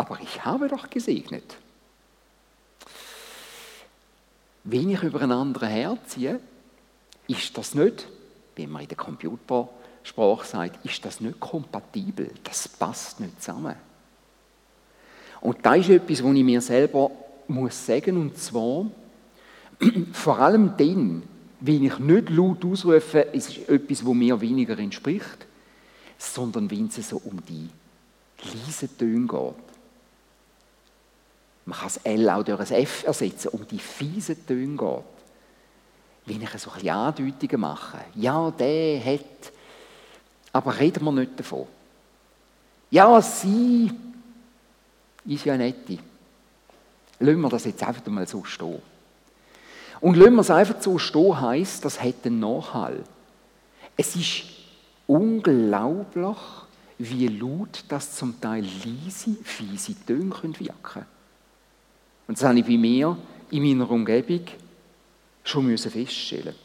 aber 0.02 0.20
ich 0.22 0.44
habe 0.44 0.68
doch 0.68 0.90
gesegnet. 0.90 1.58
Wenn 4.64 4.90
ich 4.90 5.04
über 5.04 5.22
einen 5.22 5.32
anderen 5.32 5.70
herziehe, 5.70 6.40
ist 7.28 7.56
das 7.58 7.76
nicht, 7.76 8.08
wie 8.56 8.68
man 8.68 8.84
in 8.84 8.88
der 8.88 8.98
Computersprache 8.98 10.46
sagt, 10.46 10.86
ist 10.86 11.04
das 11.06 11.22
nicht 11.22 11.40
kompatibel. 11.40 12.32
Das 12.44 12.68
passt 12.68 13.20
nicht 13.20 13.42
zusammen. 13.42 13.76
Und 15.42 15.58
da 15.66 15.76
ist 15.76 15.90
etwas, 15.90 16.24
was 16.24 16.36
ich 16.36 16.44
mir 16.44 16.62
selber 16.62 17.12
muss 17.48 17.86
sagen, 17.86 18.18
und 18.18 18.38
zwar, 18.38 18.86
vor 20.14 20.40
allem 20.40 20.74
dann, 20.78 21.24
wenn 21.60 21.84
ich 21.84 22.00
nicht 22.00 22.30
laut 22.30 22.64
ausrufe, 22.64 23.34
es 23.34 23.50
ist 23.50 23.70
etwas, 23.70 24.06
wo 24.06 24.14
mir 24.14 24.40
weniger 24.40 24.78
entspricht, 24.78 25.48
sondern 26.18 26.70
wenn 26.70 26.88
es 26.88 27.10
so 27.10 27.18
um 27.18 27.44
die 27.46 27.70
leisen 28.44 28.98
Töne 28.98 29.28
geht. 29.28 29.72
Man 31.66 31.78
kann 31.78 31.88
das 31.88 31.98
L 31.98 32.30
auch 32.30 32.44
durch 32.44 32.60
ein 32.60 32.84
F 32.84 33.04
ersetzen, 33.06 33.50
um 33.50 33.68
die 33.68 33.80
fiesen 33.80 34.46
Töne 34.46 34.78
geht. 34.78 35.21
Wenn 36.26 36.42
ich 36.42 36.50
so 36.52 36.70
ein 36.70 36.76
bisschen 36.76 36.90
Andeutungen 36.90 37.62
mache, 37.62 38.00
ja, 38.16 38.52
der 38.52 39.04
hat, 39.04 39.52
aber 40.54 40.78
reden 40.78 41.04
wir 41.04 41.12
nicht 41.12 41.40
davon. 41.40 41.66
Ja, 42.90 43.22
sie 43.22 43.92
ist 45.26 45.46
ja 45.46 45.58
nette. 45.58 45.98
Lassen 47.20 47.42
wir 47.42 47.50
das 47.50 47.66
jetzt 47.66 47.84
einfach 47.84 48.06
mal 48.08 48.28
so 48.28 48.44
stehen. 48.44 48.82
Und 50.00 50.18
lassen 50.18 50.36
wir 50.36 50.42
es 50.42 50.50
einfach 50.50 50.82
so 50.82 50.98
stehen, 50.98 51.40
heisst, 51.40 51.86
das 51.86 52.02
hat 52.02 52.26
einen 52.26 52.40
Nachhall. 52.40 53.04
Es 53.96 54.16
ist 54.16 54.44
unglaublich, 55.08 56.38
wie 56.98 57.28
laut 57.28 57.84
das 57.88 58.16
zum 58.16 58.40
Teil 58.40 58.64
leise, 58.64 59.36
fiese 59.44 59.96
Töne 60.06 60.32
wirken 60.32 60.84
können. 60.84 61.06
Und 62.28 62.38
das 62.38 62.48
habe 62.48 62.60
ich 62.60 62.66
bei 62.66 62.78
mir 62.78 63.18
in 63.52 63.64
meiner 63.64 63.90
Umgebung 63.90 64.42
schon 65.44 65.78
feststellen 65.78 66.56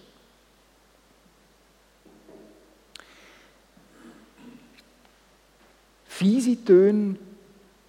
Fiese 6.17 6.65
Töne, 6.65 7.17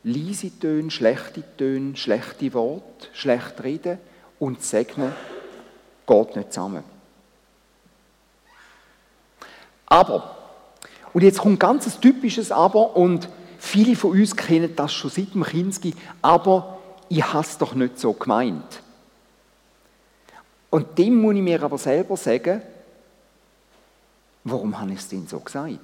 leise 0.03 0.51
Töne, 0.60 0.91
schlechte 0.91 1.44
Töne, 1.56 1.96
schlechte 1.96 2.53
Worte, 2.53 3.08
schlecht 3.13 3.63
reden 3.63 4.00
und 4.38 4.62
segnen 4.62 5.13
geht 6.06 6.36
nicht 6.36 6.51
zusammen. 6.51 6.84
Aber, 9.86 10.36
und 11.13 11.24
jetzt 11.24 11.39
kommt 11.39 11.62
ganz 11.62 11.88
ein 11.88 12.01
typisches 12.01 12.51
Aber, 12.51 12.98
und 12.98 13.29
viele 13.60 13.96
von 13.96 14.12
uns 14.12 14.36
kennen 14.36 14.75
das 14.75 14.91
schon 14.91 15.10
seit 15.10 15.34
dem 15.34 15.46
Kinski, 15.46 15.94
aber 16.22 16.79
ich 17.08 17.24
habe 17.24 17.46
es 17.46 17.58
doch 17.58 17.74
nicht 17.75 17.98
so 17.98 18.12
gemeint. 18.12 18.82
Und 20.77 20.96
dem 20.96 21.15
muss 21.15 21.34
ich 21.34 21.41
mir 21.41 21.63
aber 21.63 21.79
selber 21.79 22.15
sagen, 22.15 22.62
warum 24.43 24.79
habe 24.79 24.91
ich 24.91 25.00
es 25.00 25.07
denn 25.07 25.25
so 25.25 25.39
gesagt? 25.39 25.79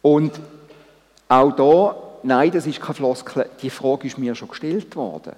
Und 0.00 0.40
auch 1.28 1.52
da, 1.52 1.96
nein, 2.22 2.50
das 2.50 2.66
ist 2.66 2.80
keine 2.80 2.94
Floskel, 2.94 3.50
die 3.60 3.68
Frage 3.68 4.06
ist 4.06 4.16
mir 4.16 4.34
schon 4.34 4.48
gestellt 4.48 4.96
worden. 4.96 5.34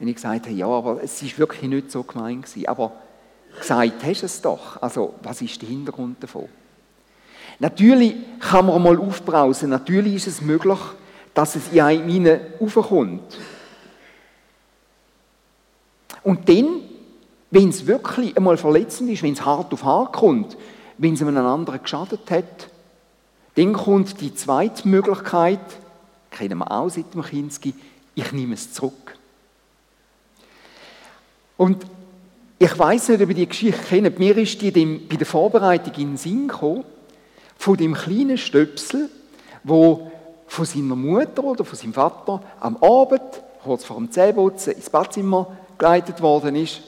Wenn 0.00 0.08
ich 0.08 0.16
gesagt 0.16 0.46
habe, 0.46 0.56
ja, 0.56 0.66
aber 0.66 1.00
es 1.00 1.22
ist 1.22 1.38
wirklich 1.38 1.70
nicht 1.70 1.92
so 1.92 2.02
gemeint 2.02 2.46
gewesen. 2.46 2.66
Aber 2.66 2.90
gesagt 3.56 4.02
hast 4.02 4.22
du 4.22 4.26
es 4.26 4.42
doch. 4.42 4.82
Also, 4.82 5.14
was 5.22 5.40
ist 5.40 5.62
der 5.62 5.68
Hintergrund 5.68 6.20
davon? 6.20 6.48
Natürlich 7.60 8.16
kann 8.40 8.66
man 8.66 8.82
mal 8.82 8.98
aufbrausen, 8.98 9.70
natürlich 9.70 10.16
ist 10.16 10.26
es 10.26 10.40
möglich, 10.40 10.80
dass 11.32 11.54
es 11.54 11.70
in 11.70 11.80
einem 11.80 12.40
aufkommt. 12.58 13.38
Und 16.24 16.48
dann, 16.48 16.80
wenn 17.50 17.68
es 17.68 17.86
wirklich 17.86 18.36
einmal 18.36 18.56
verletzend 18.56 19.10
ist, 19.10 19.22
wenn 19.22 19.34
es 19.34 19.44
hart 19.44 19.72
auf 19.72 19.84
hart 19.84 20.14
kommt, 20.14 20.56
wenn 20.98 21.14
es 21.14 21.22
einem 21.22 21.36
anderen 21.36 21.82
geschadet 21.82 22.30
hat, 22.30 22.70
dann 23.54 23.74
kommt 23.74 24.20
die 24.20 24.34
zweite 24.34 24.88
Möglichkeit, 24.88 25.60
kennen 26.30 26.58
wir 26.58 26.70
auch 26.72 26.88
seit 26.88 27.14
dem 27.14 27.22
Kinski, 27.22 27.74
ich 28.16 28.32
nehme 28.32 28.54
es 28.54 28.72
zurück. 28.72 29.16
Und 31.56 31.86
ich 32.58 32.78
weiß 32.78 33.10
nicht, 33.10 33.22
ob 33.22 33.28
ihr 33.28 33.34
die 33.34 33.48
Geschichte 33.48 33.82
kennt. 33.88 34.18
Mir 34.18 34.36
ist 34.36 34.60
die 34.60 34.70
bei 34.70 35.16
der 35.16 35.26
Vorbereitung 35.26 35.92
in 35.94 36.08
den 36.12 36.16
Sinn 36.16 36.48
gekommen, 36.48 36.84
von 37.56 37.76
dem 37.76 37.94
kleinen 37.94 38.38
Stöpsel, 38.38 39.08
wo 39.62 40.10
von 40.46 40.64
seiner 40.64 40.96
Mutter 40.96 41.44
oder 41.44 41.64
von 41.64 41.78
seinem 41.78 41.94
Vater 41.94 42.42
am 42.60 42.76
Abend, 42.78 43.22
kurz 43.62 43.84
vor 43.84 43.96
dem 43.96 44.10
Zähneputzen, 44.10 44.74
ins 44.74 44.90
Badzimmer 44.90 45.56
geleitet 45.78 46.20
worden 46.20 46.56
ist. 46.56 46.80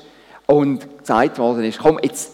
und 0.46 0.98
gesagt 0.98 1.38
worden 1.38 1.64
ist, 1.64 1.78
komm, 1.78 1.98
jetzt 2.02 2.32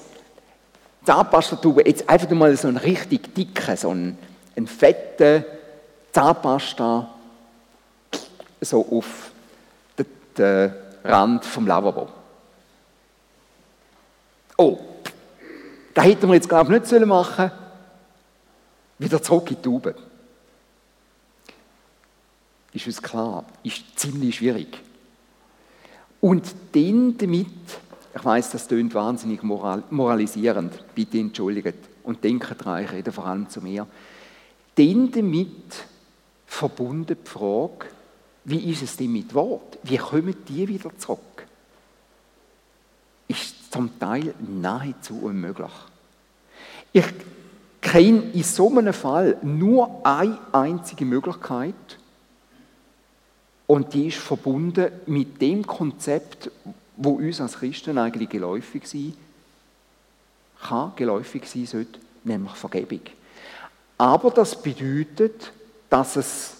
Zahnpastatube, 1.04 1.86
jetzt 1.86 2.08
einfach 2.08 2.30
mal 2.30 2.56
so 2.56 2.68
einen 2.68 2.76
richtig 2.76 3.34
dicken, 3.34 3.76
so 3.76 3.90
einen, 3.90 4.18
einen 4.56 4.66
fetten 4.66 5.44
Zahnpasta 6.12 7.08
so 8.60 8.86
auf 8.90 9.30
den, 9.98 10.06
den 10.36 10.72
Rand 11.02 11.44
vom 11.44 11.66
Lavabo. 11.66 12.08
Oh, 14.56 14.78
das 15.94 16.04
hätten 16.04 16.28
wir 16.28 16.34
jetzt, 16.34 16.48
glaube 16.48 16.76
ich, 16.76 16.90
nicht 16.92 17.06
machen 17.06 17.48
sollen. 17.48 17.62
Wieder 18.98 19.20
zurück 19.20 19.50
in 19.50 19.56
die 19.56 19.62
Tube. 19.62 19.94
Ist 22.72 22.86
uns 22.86 23.02
klar, 23.02 23.44
ist 23.64 23.98
ziemlich 23.98 24.36
schwierig. 24.36 24.78
Und 26.22 26.54
dann 26.70 27.18
damit, 27.18 27.48
ich 28.14 28.24
weiß, 28.24 28.50
das 28.50 28.68
klingt 28.68 28.94
wahnsinnig 28.94 29.42
moral, 29.42 29.82
moralisierend, 29.90 30.72
bitte 30.94 31.18
entschuldigt 31.18 31.74
und 32.04 32.22
denkt 32.22 32.64
dran, 32.64 32.84
ich 32.84 32.92
rede 32.92 33.10
vor 33.10 33.26
allem 33.26 33.48
zu 33.48 33.60
mir. 33.60 33.88
Dann 34.76 35.10
damit 35.10 35.84
verbunden 36.46 37.16
die 37.20 37.28
Frage, 37.28 37.86
wie 38.44 38.70
ist 38.70 38.82
es 38.82 38.96
denn 38.96 39.12
mit 39.12 39.34
Wort? 39.34 39.80
Wie 39.82 39.96
kommen 39.96 40.36
die 40.46 40.68
wieder 40.68 40.96
zurück? 40.96 41.44
Ist 43.26 43.72
zum 43.72 43.98
Teil 43.98 44.32
nahezu 44.38 45.22
unmöglich. 45.22 45.72
Ich 46.92 47.06
kenne 47.80 48.30
in 48.32 48.44
so 48.44 48.70
einem 48.70 48.92
Fall 48.92 49.38
nur 49.42 50.06
eine 50.06 50.38
einzige 50.52 51.04
Möglichkeit 51.04 51.74
und 53.72 53.94
die 53.94 54.08
ist 54.08 54.18
verbunden 54.18 54.92
mit 55.06 55.40
dem 55.40 55.66
Konzept, 55.66 56.50
wo 56.98 57.12
uns 57.12 57.40
als 57.40 57.54
Christen 57.54 57.96
eigentlich 57.96 58.28
geläufig 58.28 58.86
sein 58.86 59.14
kann, 60.60 60.92
geläufig 60.94 61.46
sein 61.46 61.64
sollte, 61.64 61.98
nämlich 62.22 62.52
Vergebung. 62.52 63.00
Aber 63.96 64.30
das 64.30 64.60
bedeutet, 64.60 65.54
dass 65.88 66.16
es 66.16 66.56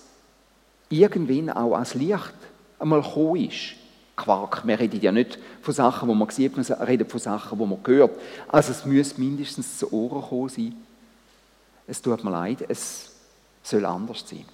irgendwann 0.89 1.51
auch 1.51 1.77
als 1.77 1.93
Licht 1.93 2.33
einmal 2.79 3.03
gekommen 3.03 3.45
ist. 3.45 3.75
Quark, 4.17 4.67
wir 4.67 4.81
reden 4.81 5.03
ja 5.03 5.13
nicht 5.13 5.39
von 5.61 5.75
Sachen, 5.75 6.09
die 6.09 6.15
man 6.15 6.31
sieht, 6.31 6.57
wir 6.57 6.81
reden 6.81 7.07
von 7.07 7.21
Sachen, 7.21 7.59
die 7.59 7.67
man 7.67 7.79
hört. 7.85 8.19
Also 8.49 8.73
es 8.73 8.87
müsste 8.87 9.21
mindestens 9.21 9.77
zu 9.77 9.93
Ohren 9.93 10.23
gekommen 10.23 10.49
sein. 10.49 10.75
Es 11.87 12.01
tut 12.01 12.25
mir 12.25 12.31
leid, 12.31 12.65
es 12.71 13.11
soll 13.63 13.85
anders 13.85 14.25
sein. 14.27 14.47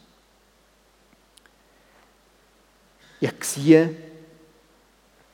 Ich 3.20 3.32
sehe 3.44 3.96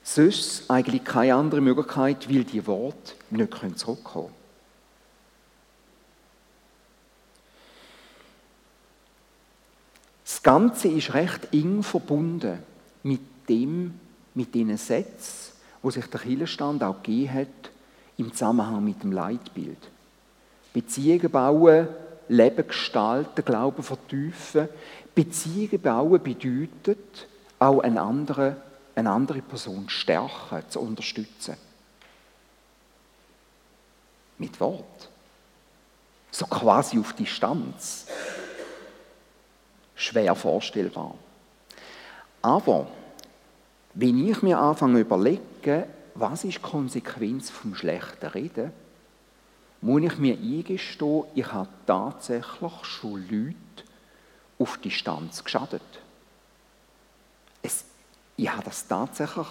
sonst 0.03 0.71
eigentlich 0.71 1.05
keine 1.05 1.35
andere 1.35 1.61
Möglichkeit, 1.61 2.29
weil 2.29 2.45
die 2.45 2.67
Worte 2.67 3.15
nicht 3.31 3.79
zurückkommen 3.79 4.05
können. 4.05 4.45
Das 10.25 10.43
Ganze 10.43 10.89
ist 10.89 11.15
recht 11.15 11.53
eng 11.53 11.83
verbunden 11.83 12.59
mit 13.03 13.21
dem, 13.49 13.99
mit 14.35 14.55
den 14.55 14.77
Sätzen, 14.77 15.53
wo 15.83 15.91
sich 15.91 16.07
der 16.07 16.21
Kirchenstand 16.21 16.83
auch 16.83 17.03
gegeben 17.03 17.35
hat 17.35 17.71
im 18.17 18.33
Zusammenhang 18.33 18.85
mit 18.85 19.03
dem 19.03 19.13
Leitbild. 19.13 19.79
Beziehungen 20.73 21.31
bauen, 21.31 21.89
Leben 22.29 22.67
gestalten, 22.67 23.45
Glauben 23.45 23.83
vertiefen. 23.83 24.69
Beziehungen 25.15 25.81
bauen 25.81 26.23
bedeutet, 26.23 27.27
auch 27.59 27.81
eine 27.81 28.01
andere, 28.01 28.57
eine 28.95 29.11
andere 29.11 29.43
Person 29.43 29.89
stärken, 29.89 30.63
zu 30.69 30.81
unterstützen. 30.81 31.57
Mit 34.39 34.59
Wort. 34.61 35.09
So 36.31 36.47
quasi 36.47 36.99
auf 36.99 37.13
Distanz 37.13 38.07
schwer 39.95 40.35
vorstellbar. 40.35 41.15
Aber 42.43 42.89
wenn 43.95 44.29
ich 44.29 44.43
mir 44.43 44.59
anfange 44.59 44.95
zu 44.95 45.01
überlegen, 45.01 45.85
was 46.15 46.45
ist 46.45 46.59
die 46.59 46.63
Konsequenz 46.63 47.51
vom 47.51 47.75
schlechten 47.75 48.27
Reden, 48.27 48.73
muss 49.81 50.03
ich 50.03 50.19
mir 50.19 50.35
eingestehen, 50.35 51.25
ich 51.35 51.53
habe 51.53 51.69
tatsächlich 51.87 52.85
schon 52.85 53.29
Leute 53.29 53.57
auf 54.59 54.79
Distanz 54.79 55.45
geschadet. 55.45 55.83
Ich 58.37 58.51
habe 58.51 58.65
das 58.65 58.87
tatsächlich. 58.87 59.47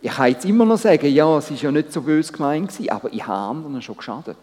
Ich 0.00 0.12
kann 0.12 0.30
jetzt 0.30 0.44
immer 0.44 0.64
noch 0.64 0.78
sagen, 0.78 1.12
ja, 1.12 1.38
es 1.38 1.50
war 1.50 1.56
ja 1.56 1.72
nicht 1.72 1.92
so 1.92 2.02
böse 2.02 2.32
gemeint, 2.32 2.72
aber 2.90 3.12
ich 3.12 3.26
habe 3.26 3.58
anderen 3.58 3.82
schon 3.82 3.96
geschadet. 3.96 4.36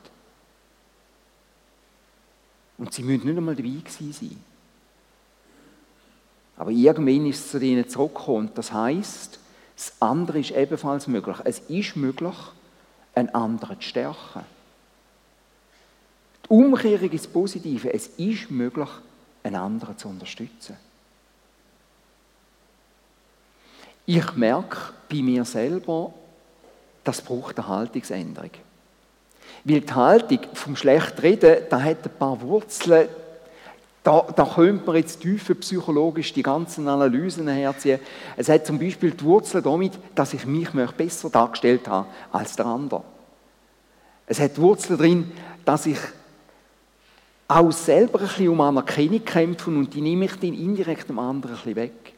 Und 2.78 2.94
sie 2.94 3.04
müssen 3.04 3.26
nicht 3.26 3.38
einmal 3.38 3.56
dabei 3.56 3.82
sein. 3.88 4.44
Aber 6.58 6.72
irgendwann 6.72 7.26
ist 7.26 7.46
es 7.46 7.52
zu 7.52 7.60
ihnen 7.60 7.88
zurückgekommen. 7.88 8.52
Das 8.54 8.72
heißt, 8.72 9.40
das 9.76 9.94
andere 10.00 10.40
ist 10.40 10.52
ebenfalls 10.52 11.08
möglich. 11.08 11.38
Es 11.44 11.60
ist 11.60 11.96
möglich, 11.96 12.36
einen 13.14 13.30
anderen 13.30 13.80
zu 13.80 13.88
stärken. 13.88 14.44
Die 16.46 16.50
Umkehrung 16.50 17.12
ist 17.12 17.32
Positive. 17.32 17.94
Es 17.94 18.08
ist 18.08 18.52
möglich, 18.52 18.90
einen 19.44 19.56
anderen 19.56 19.98
zu 19.98 20.08
unterstützen. 20.08 20.78
Ich 24.06 24.36
merke 24.36 24.78
bei 25.10 25.22
mir 25.22 25.46
selber, 25.46 26.14
das 27.04 27.22
braucht 27.22 27.58
eine 27.58 27.68
Haltungsänderung. 27.68 28.52
Weil 29.64 29.82
die 29.82 29.94
Haltung 29.94 30.40
vom 30.54 30.76
schlecht 30.76 31.22
reden, 31.24 31.64
da 31.70 31.82
hat 31.82 32.06
ein 32.06 32.18
paar 32.18 32.40
Wurzeln, 32.42 33.08
da, 34.04 34.22
da 34.36 34.46
könnte 34.46 34.86
man 34.86 34.98
jetzt 34.98 35.22
tiefer 35.22 35.56
psychologisch 35.56 36.32
die 36.32 36.44
ganzen 36.44 36.88
Analysen 36.88 37.48
herziehen. 37.48 38.00
Es 38.38 38.50
hat 38.50 38.68
zum 38.68 38.78
Beispiel 38.78 39.10
die 39.12 39.24
Wurzeln 39.24 39.64
damit, 39.64 39.94
dass 40.14 40.36
ich 40.36 40.46
mich 40.46 40.70
besser 40.96 41.32
dargestellt 41.32 41.88
habe 41.88 42.08
als 42.32 42.56
der 42.56 42.68
andere. 42.68 43.04
Es 44.28 44.40
hat 44.40 44.60
Wurzeln 44.60 45.00
drin, 45.00 45.32
dass 45.66 45.88
ich 45.88 45.98
auch 47.48 47.72
selber 47.72 48.20
ein 48.20 48.28
bisschen 48.28 48.50
um 48.50 48.62
Anerkennung 48.62 49.26
kämpfe 49.26 49.72
und 49.72 49.92
die 49.92 50.02
nehme 50.02 50.26
ich 50.26 50.36
dann 50.36 50.54
indirekt 50.54 51.10
dem 51.10 51.18
anderen 51.18 51.56
ein 51.56 51.58
bisschen 51.58 51.76
weg. 51.76 52.15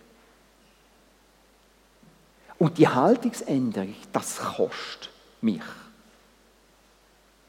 Und 2.59 2.77
die 2.77 2.87
Haltungsänderung, 2.87 3.95
das 4.11 4.37
kostet 4.37 5.09
mich 5.41 5.61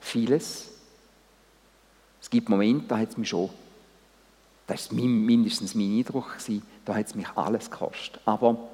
vieles. 0.00 0.68
Es 2.20 2.28
gibt 2.28 2.48
Momente, 2.48 2.86
da 2.88 2.98
hat 2.98 3.10
es 3.10 3.16
mich 3.16 3.28
schon, 3.28 3.50
das 4.66 4.90
war 4.90 4.98
mindestens 5.02 5.74
mein 5.74 5.98
Eindruck, 5.98 6.36
da 6.84 6.94
hat 6.94 7.06
es 7.06 7.14
mich 7.14 7.28
alles 7.34 7.70
gekostet. 7.70 8.20
Aber 8.26 8.68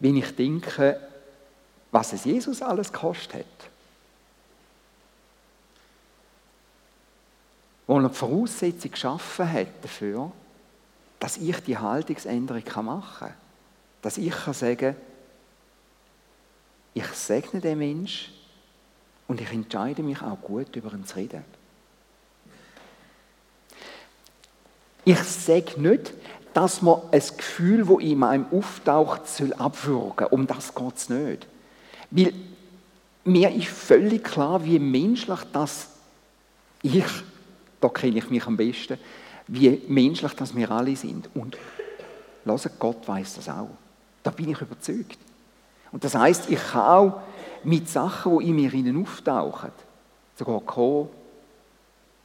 wenn 0.00 0.16
ich 0.16 0.36
denke, 0.36 1.00
was 1.90 2.12
es 2.12 2.24
Jesus 2.24 2.60
alles 2.60 2.92
gekostet 2.92 3.34
hat, 3.34 3.70
wo 7.86 7.98
er 7.98 8.08
die 8.08 8.14
Voraussetzung 8.14 8.90
geschaffen 8.90 9.50
hat 9.50 9.82
dafür, 9.82 10.30
dass 11.18 11.38
ich 11.38 11.58
die 11.60 11.78
Haltungsänderung 11.78 12.84
machen 12.84 13.28
kann. 13.28 13.47
Dass 14.02 14.18
ich 14.18 14.30
kann 14.30 14.54
sagen 14.54 14.96
ich 16.98 17.06
segne 17.12 17.60
den 17.60 17.78
Menschen 17.78 18.32
und 19.28 19.40
ich 19.40 19.52
entscheide 19.52 20.02
mich 20.02 20.20
auch 20.20 20.40
gut, 20.40 20.74
über 20.74 20.92
ihn 20.92 21.06
zu 21.06 21.16
reden. 21.16 21.44
Ich 25.04 25.22
sage 25.22 25.80
nicht, 25.80 26.12
dass 26.54 26.82
man 26.82 27.00
ein 27.12 27.22
Gefühl, 27.36 27.86
das 27.86 28.00
in 28.00 28.18
meinem 28.18 28.46
auftaucht, 28.50 29.28
soll 29.28 29.52
abwürgen. 29.52 30.26
Um 30.26 30.46
das 30.46 30.74
geht 30.74 30.96
es 30.96 31.08
nicht. 31.08 31.46
Weil 32.10 32.32
mir 33.24 33.54
ist 33.54 33.68
völlig 33.68 34.24
klar, 34.24 34.64
wie 34.64 34.80
menschlich 34.80 35.40
das 35.52 35.88
ich, 36.82 37.04
da 37.80 37.88
kenne 37.88 38.18
ich 38.18 38.28
mich 38.28 38.44
am 38.46 38.56
besten, 38.56 38.98
wie 39.46 39.82
menschlich 39.86 40.32
das 40.32 40.54
wir 40.56 40.70
alle 40.70 40.96
sind. 40.96 41.30
Und 41.34 41.56
Gott 42.78 43.06
weiß 43.06 43.34
das 43.34 43.48
auch. 43.48 43.70
Da 44.28 44.32
bin 44.32 44.50
ich 44.50 44.60
überzeugt. 44.60 45.16
Und 45.90 46.04
das 46.04 46.14
heißt, 46.14 46.50
ich 46.50 46.62
kann 46.62 46.82
auch 46.82 47.20
mit 47.64 47.88
Sachen, 47.88 48.40
die 48.40 48.50
in 48.50 48.56
mir 48.56 49.00
auftauchen, 49.00 49.70
sogar 50.36 50.60
kommen, 50.60 51.08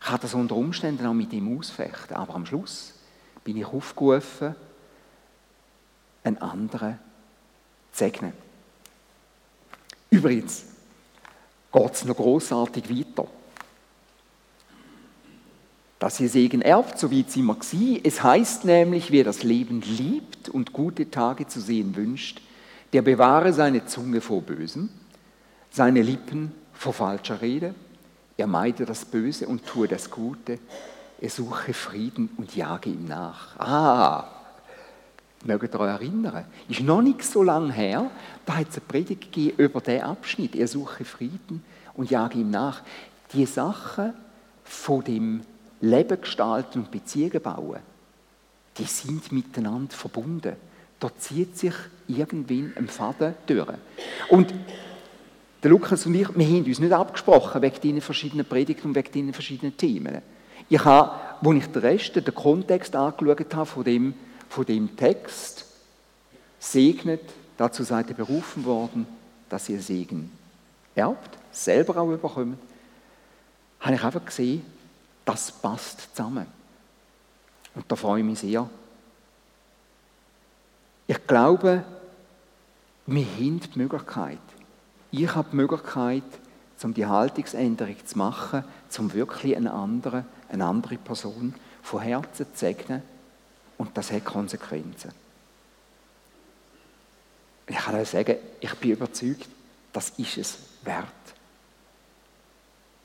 kann 0.01 0.19
das 0.21 0.33
unter 0.33 0.57
Umständen 0.57 1.05
auch 1.05 1.13
mit 1.13 1.31
ihm 1.31 1.57
ausfechten. 1.57 2.17
Aber 2.17 2.35
am 2.35 2.45
Schluss 2.45 2.93
bin 3.45 3.55
ich 3.55 3.65
aufgerufen, 3.65 4.53
einen 6.25 6.39
anderen 6.39 6.99
zu 7.93 7.99
segnen. 7.99 8.33
Übrigens 10.09 10.65
geht 11.71 11.93
es 11.93 12.03
noch 12.03 12.17
großartig 12.17 12.89
weiter. 12.89 13.29
Dass 16.03 16.19
ihr 16.19 16.27
Segen 16.27 16.61
erbt, 16.61 16.99
so 16.99 17.11
wie 17.11 17.23
es 17.25 17.33
immer 17.37 17.55
sie. 17.61 18.01
Es 18.03 18.21
heißt 18.21 18.65
nämlich, 18.65 19.09
wer 19.13 19.23
das 19.23 19.41
Leben 19.41 19.79
liebt 19.79 20.49
und 20.49 20.73
gute 20.73 21.09
Tage 21.09 21.47
zu 21.47 21.61
sehen 21.61 21.95
wünscht, 21.95 22.41
der 22.91 23.01
bewahre 23.03 23.53
seine 23.53 23.85
Zunge 23.85 24.19
vor 24.19 24.41
Bösen, 24.41 24.89
seine 25.71 26.01
Lippen 26.01 26.51
vor 26.73 26.91
falscher 26.91 27.41
Rede. 27.41 27.73
Er 28.35 28.47
meide 28.47 28.83
das 28.85 29.05
Böse 29.05 29.47
und 29.47 29.65
tue 29.65 29.87
das 29.87 30.11
Gute. 30.11 30.59
Er 31.21 31.29
suche 31.29 31.73
Frieden 31.73 32.31
und 32.35 32.53
jage 32.53 32.89
ihm 32.89 33.05
nach. 33.07 33.57
Ah, 33.57 34.27
mögt 35.45 35.73
ihr 35.73 35.79
euch 35.79 35.89
erinnern? 35.89 36.43
Ist 36.67 36.81
noch 36.81 37.01
nicht 37.01 37.23
so 37.23 37.43
lange 37.43 37.71
her, 37.71 38.11
da 38.45 38.57
hat 38.57 38.67
es 38.71 38.75
eine 38.75 38.85
Predigt 38.89 39.31
gegeben 39.31 39.57
über 39.57 39.79
diesen 39.79 40.01
Abschnitt. 40.01 40.53
Er 40.57 40.67
suche 40.67 41.05
Frieden 41.05 41.63
und 41.93 42.11
jage 42.11 42.39
ihm 42.39 42.51
nach. 42.51 42.81
Die 43.31 43.45
Sachen 43.45 44.13
von 44.65 45.01
dem 45.01 45.43
Leben 45.83 46.21
gestalten 46.21 46.79
und 46.79 46.91
Beziehungen 46.91 47.41
bauen, 47.41 47.79
die 48.77 48.85
sind 48.85 49.31
miteinander 49.31 49.93
verbunden. 49.93 50.55
Da 50.99 51.09
zieht 51.17 51.57
sich 51.57 51.73
irgendwie 52.07 52.71
ein 52.75 52.87
Faden 52.87 53.35
durch. 53.45 53.67
Und 54.29 54.53
der 55.61 55.69
Lukas 55.69 56.05
und 56.05 56.15
ich, 56.15 56.33
wir 56.35 56.45
haben 56.45 56.65
uns 56.65 56.79
nicht 56.79 56.93
abgesprochen 56.93 57.61
wegen 57.61 57.81
diesen 57.81 58.01
verschiedenen 58.01 58.45
Predigten 58.45 58.87
und 58.87 58.95
wegen 58.95 59.11
diesen 59.11 59.33
verschiedenen 59.33 59.75
Themen. 59.75 60.21
Ich 60.69 60.83
habe, 60.85 61.19
als 61.45 61.57
ich 61.57 61.67
den 61.67 61.81
Rest, 61.81 62.15
den 62.15 62.33
Kontext 62.33 62.95
angeschaut 62.95 63.53
habe 63.53 63.65
von 63.65 63.83
dem, 63.83 64.13
von 64.47 64.65
dem 64.65 64.95
Text, 64.95 65.65
segnet, 66.59 67.21
dazu 67.57 67.83
seid 67.83 68.09
ihr 68.09 68.15
berufen 68.15 68.63
worden, 68.63 69.05
dass 69.49 69.67
ihr 69.67 69.81
Segen 69.81 70.31
erbt, 70.95 71.37
selber 71.51 71.97
auch 71.97 72.11
überkommt, 72.11 72.57
habe 73.81 73.95
ich 73.95 74.03
einfach 74.03 74.23
gesehen, 74.23 74.65
das 75.25 75.51
passt 75.51 76.15
zusammen. 76.15 76.47
Und 77.75 77.91
da 77.91 77.95
freue 77.95 78.19
ich 78.19 78.25
mich 78.25 78.39
sehr. 78.39 78.69
Ich 81.07 81.27
glaube, 81.27 81.83
wir 83.05 83.25
haben 83.25 83.59
die 83.59 83.79
Möglichkeit. 83.79 84.39
Ich 85.11 85.35
habe 85.35 85.49
die 85.51 85.55
Möglichkeit, 85.55 86.23
um 86.81 86.93
die 86.93 87.05
Haltungsänderung 87.05 87.95
zu 88.05 88.17
machen, 88.17 88.63
um 88.97 89.13
wirklich 89.13 89.55
einen 89.55 89.67
anderen, 89.67 90.25
eine 90.49 90.65
andere 90.65 90.97
Person 90.97 91.55
von 91.81 92.01
Herzen 92.01 92.45
zu 92.53 92.59
segnen. 92.59 93.01
Und 93.77 93.97
das 93.97 94.11
hat 94.11 94.25
Konsequenzen. 94.25 95.11
Ich 97.67 97.77
kann 97.77 97.95
euch 97.95 98.09
sagen, 98.09 98.35
ich 98.59 98.73
bin 98.75 98.91
überzeugt, 98.91 99.47
das 99.93 100.09
ist 100.17 100.37
es 100.37 100.57
wert. 100.83 101.07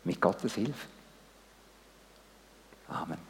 Mit 0.04 0.20
Gottes 0.20 0.54
Hilfe. 0.54 0.97
Amen. 2.90 3.27